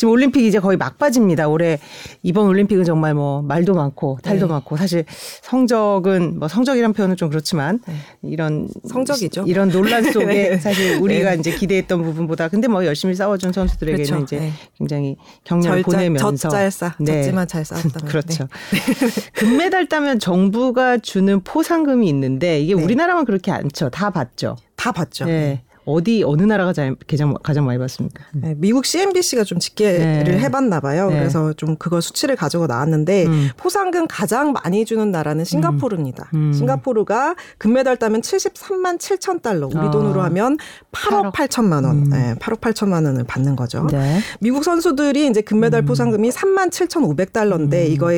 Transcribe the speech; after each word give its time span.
지금 0.00 0.12
올림픽 0.14 0.46
이제 0.46 0.58
거의 0.60 0.78
막바지입니다. 0.78 1.46
올해 1.48 1.78
이번 2.22 2.46
올림픽은 2.46 2.84
정말 2.84 3.12
뭐 3.12 3.42
말도 3.42 3.74
많고 3.74 4.18
탈도 4.22 4.46
네. 4.46 4.52
많고 4.54 4.78
사실 4.78 5.04
성적은 5.42 6.38
뭐 6.38 6.48
성적이란 6.48 6.94
표현은 6.94 7.16
좀 7.16 7.28
그렇지만 7.28 7.80
이런 8.22 8.66
성적이죠. 8.88 9.44
이런 9.46 9.68
논란 9.68 10.02
속에 10.10 10.24
네. 10.24 10.56
사실 10.58 10.96
우리가 11.02 11.32
네. 11.32 11.36
이제 11.40 11.54
기대했던 11.54 12.02
부분보다 12.02 12.48
근데 12.48 12.66
뭐 12.66 12.86
열심히 12.86 13.14
싸워준 13.14 13.52
선수들에게는 13.52 14.04
그렇죠. 14.06 14.24
이제 14.24 14.38
네. 14.38 14.52
굉장히 14.78 15.16
격려를 15.44 15.82
절자- 15.82 15.84
보내면서 15.84 16.34
젖잘 16.34 16.70
싸 16.70 16.94
네. 16.98 17.20
졌지만 17.22 17.46
잘 17.46 17.62
싸웠다. 17.66 18.00
그렇죠. 18.06 18.48
금메달 19.36 19.86
따면 19.90 20.18
정부가 20.18 20.96
주는 20.96 21.40
포상금이 21.44 22.08
있는데 22.08 22.58
이게 22.58 22.74
네. 22.74 22.82
우리나라만 22.82 23.26
그렇게 23.26 23.50
않죠. 23.52 23.90
다 23.90 24.08
받죠. 24.08 24.56
다 24.76 24.92
봤죠. 24.92 25.26
네. 25.26 25.60
어디 25.84 26.22
어느 26.24 26.42
나라가 26.42 26.72
자- 26.72 26.94
가장 27.08 27.34
가장 27.42 27.64
많이 27.64 27.78
받습니까? 27.78 28.24
네, 28.34 28.54
미국 28.56 28.84
CNBC가 28.84 29.44
좀 29.44 29.58
집계를 29.58 30.24
네. 30.24 30.38
해봤나 30.38 30.80
봐요. 30.80 31.08
네. 31.10 31.18
그래서 31.18 31.52
좀 31.54 31.76
그거 31.76 32.00
수치를 32.00 32.36
가지고 32.36 32.66
나왔는데 32.66 33.26
음. 33.26 33.48
포상금 33.56 34.06
가장 34.08 34.52
많이 34.52 34.84
주는 34.84 35.10
나라는 35.10 35.44
싱가포르입니다. 35.44 36.30
음. 36.34 36.52
싱가포르가 36.52 37.34
금메달 37.58 37.96
따면 37.96 38.20
73만 38.20 38.98
7천 38.98 39.42
달러, 39.42 39.66
우리 39.68 39.76
아. 39.78 39.90
돈으로 39.90 40.22
하면 40.22 40.58
8억 40.92 41.32
8천만 41.32 41.84
원, 41.84 41.86
음. 41.86 42.04
네, 42.10 42.34
8억 42.38 42.60
8천만 42.60 43.06
원을 43.06 43.24
받는 43.24 43.56
거죠. 43.56 43.86
네. 43.90 44.18
미국 44.40 44.64
선수들이 44.64 45.26
이제 45.28 45.40
금메달 45.40 45.82
음. 45.82 45.86
포상금이 45.86 46.30
3만 46.30 46.70
7,500달러인데 46.70 47.88
이거 47.90 48.12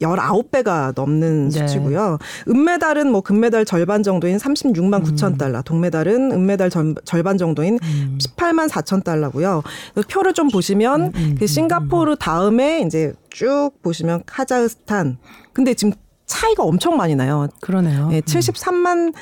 의 0.00 0.08
19배가 0.08 0.92
넘는 0.94 1.50
네. 1.50 1.66
수치고요. 1.66 2.18
은메달은 2.48 3.10
뭐 3.10 3.20
금메달 3.20 3.64
절반 3.64 4.02
정도인 4.02 4.38
36만 4.38 5.04
9천 5.04 5.36
달러, 5.36 5.60
동메달은 5.62 6.32
은메달 6.32 6.70
절, 6.70 6.94
절반 7.04 7.36
정도인 7.36 7.78
음. 7.82 8.18
18만 8.18 8.68
4천 8.68 9.04
달러고요. 9.04 9.62
그 9.94 10.02
표를 10.02 10.32
좀 10.32 10.48
보시면 10.48 11.12
음, 11.14 11.36
그 11.38 11.46
싱가포르 11.46 12.16
다음에 12.16 12.80
이제 12.80 13.12
쭉 13.28 13.72
보시면 13.82 14.22
카자흐스탄. 14.24 15.18
근데 15.52 15.74
지금 15.74 15.92
차이가 16.24 16.62
엄청 16.62 16.96
많이 16.96 17.14
나요. 17.14 17.48
그러네요. 17.60 18.08
예, 18.12 18.20
73만 18.20 19.12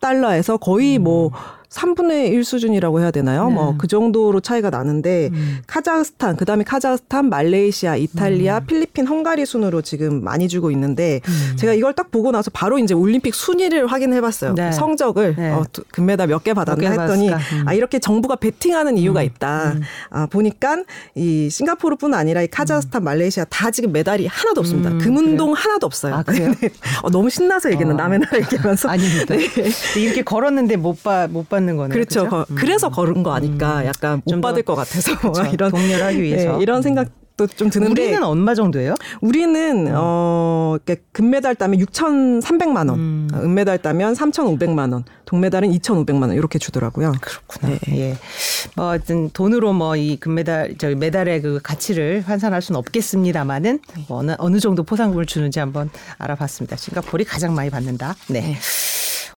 달러에서 0.00 0.56
거의 0.58 0.98
뭐 0.98 1.32
3분의 1.70 2.32
1 2.32 2.44
수준이라고 2.44 3.00
해야 3.00 3.10
되나요? 3.10 3.44
음. 3.44 3.48
네. 3.48 3.54
뭐그 3.54 3.86
정도로 3.88 4.40
차이가 4.40 4.70
나는데 4.70 5.28
음. 5.32 5.58
카자흐스탄, 5.66 6.36
그다음에 6.36 6.64
카자흐스탄, 6.64 7.28
말레이시아, 7.28 7.96
이탈리아, 7.96 8.60
필리핀, 8.60 9.06
헝가리 9.06 9.44
순으로 9.44 9.82
지금 9.82 10.24
많이 10.24 10.48
주고 10.48 10.70
있는데 10.70 11.20
음. 11.28 11.56
제가 11.56 11.74
이걸 11.74 11.92
딱 11.94 12.10
보고 12.10 12.32
나서 12.32 12.50
바로 12.52 12.78
이제 12.78 12.94
올림픽 12.94 13.34
순위를 13.34 13.86
확인해 13.86 14.20
봤어요. 14.20 14.54
네. 14.54 14.72
성적을 14.72 15.34
네. 15.36 15.50
어, 15.50 15.64
두- 15.72 15.82
금메달 15.92 16.26
몇 16.28 16.42
개 16.42 16.54
받았나 16.54 16.80
몇개 16.80 17.00
했더니? 17.02 17.28
음. 17.30 17.38
아 17.66 17.74
이렇게 17.74 17.98
정부가 17.98 18.36
베팅하는 18.36 18.96
이유가 18.96 19.22
있다. 19.22 19.72
음. 19.72 19.82
아 20.10 20.26
보니까 20.26 20.84
이 21.16 21.50
싱가포르뿐 21.50 22.14
아니라 22.14 22.42
이 22.42 22.46
카자흐스탄, 22.46 23.02
말레이시아 23.04 23.44
다 23.50 23.70
지금 23.70 23.92
메달이 23.92 24.26
하나도 24.26 24.60
없습니다. 24.60 24.90
음, 24.90 24.98
금운동 24.98 25.52
하나도 25.52 25.84
없어요. 25.86 26.14
아, 26.14 26.22
그래요? 26.22 26.54
네. 26.60 26.70
어, 27.02 27.10
너무 27.10 27.28
신나서 27.28 27.70
얘기는 27.72 27.92
어. 27.92 27.96
남의 27.96 28.20
나라 28.20 28.38
얘기하면서 28.38 28.88
아닙니다. 28.88 29.34
네. 29.36 29.48
이렇게 30.00 30.22
걸었는데 30.22 30.76
못, 30.76 31.02
받, 31.02 31.28
못 31.30 31.48
받는 31.58 31.76
거네요. 31.76 31.92
그렇죠. 31.92 32.24
그죠? 32.24 32.30
거- 32.30 32.46
그래서 32.54 32.88
걸은 32.88 33.22
거 33.22 33.32
아닐까. 33.32 33.84
약간 33.86 34.22
못 34.24 34.40
받을 34.40 34.62
것 34.62 34.74
같아서 34.74 35.18
그렇죠. 35.18 35.42
이런 35.52 35.70
독려를 35.70 36.04
하기 36.06 36.22
위해서. 36.22 36.56
네, 36.56 36.62
이런 36.62 36.82
생각 36.82 37.08
도 37.36 37.46
좀 37.46 37.70
드는데 37.70 38.02
우리는 38.02 38.20
얼마 38.24 38.52
정도예요? 38.56 38.96
우리는 39.20 39.92
어 39.94 40.74
이렇게 40.84 41.00
금메달 41.12 41.54
따면 41.54 41.78
6,300만 41.78 42.88
원, 42.88 42.98
음. 42.98 43.28
어, 43.32 43.38
은메달 43.38 43.78
따면 43.78 44.14
3,500만 44.14 44.92
원, 44.92 45.04
동메달은 45.24 45.70
2,500만 45.70 46.22
원 46.22 46.32
이렇게 46.32 46.58
주더라고요. 46.58 47.12
그렇구나. 47.20 47.78
네. 47.86 47.96
예. 47.96 48.16
뭐 48.74 48.88
하여튼 48.88 49.30
돈으로 49.32 49.72
뭐 49.72 49.94
이 49.94 50.16
금메달 50.18 50.74
저 50.78 50.88
메달의 50.92 51.42
그 51.42 51.60
가치를 51.62 52.24
환산할 52.26 52.60
수는 52.60 52.76
없겠습니다만은 52.80 53.78
뭐 54.08 54.18
어느 54.18 54.32
어느 54.38 54.58
정도 54.58 54.82
포상금을 54.82 55.24
주는지 55.26 55.60
한번 55.60 55.90
알아봤습니다. 56.18 56.74
싱가포르이 56.76 57.24
가장 57.24 57.54
많이 57.54 57.70
받는다. 57.70 58.16
네. 58.30 58.56